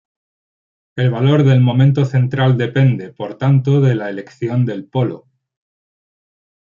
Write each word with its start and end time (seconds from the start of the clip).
El 0.95 1.11
valor 1.11 1.43
del 1.43 1.61
momento 1.61 2.05
central 2.05 2.57
depende, 2.57 3.13
por 3.13 3.37
tanto, 3.37 3.81
de 3.81 3.93
la 3.93 4.09
elección 4.09 4.65
del 4.65 4.85
polo. 4.87 5.27